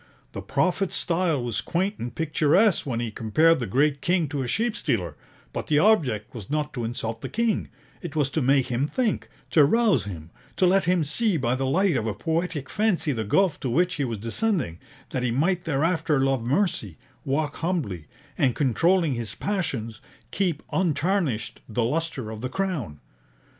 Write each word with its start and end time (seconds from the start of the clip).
The 0.31 0.41
prophet's 0.41 0.95
style 0.95 1.43
was 1.43 1.61
quaint 1.61 1.99
and 1.99 2.15
picturesque 2.15 2.87
when 2.87 2.99
he 2.99 3.11
compared 3.11 3.59
the 3.59 3.67
great 3.67 4.01
king 4.01 4.27
to 4.29 4.41
a 4.41 4.47
sheep 4.47 4.75
stealer; 4.75 5.15
but 5.53 5.67
the 5.67 5.77
object 5.77 6.33
was 6.33 6.49
not 6.49 6.73
to 6.73 6.83
insult 6.83 7.21
the 7.21 7.29
king, 7.29 7.69
it 8.01 8.15
was 8.15 8.31
to 8.31 8.41
make 8.41 8.65
him 8.65 8.87
think, 8.87 9.29
to 9.51 9.63
rouse 9.63 10.05
him; 10.05 10.31
to 10.57 10.65
let 10.65 10.85
him 10.85 11.03
see 11.03 11.37
by 11.37 11.53
the 11.53 11.67
light 11.67 11.95
of 11.95 12.07
a 12.07 12.15
poetic 12.15 12.67
fancy 12.67 13.11
the 13.11 13.23
gulf 13.23 13.59
to 13.59 13.69
which 13.69 13.93
he 13.97 14.03
was 14.03 14.17
descending, 14.17 14.79
that 15.11 15.21
he 15.21 15.29
might 15.29 15.65
thereafter 15.65 16.19
love 16.19 16.43
mercy, 16.43 16.97
walk 17.23 17.57
humbly, 17.57 18.07
and, 18.39 18.55
controlling 18.55 19.13
his 19.13 19.35
passions, 19.35 20.01
keep 20.31 20.63
untarnished 20.73 21.61
the 21.69 21.83
lustre 21.83 22.31
of 22.31 22.41
the 22.41 22.49
Crown. 22.49 22.99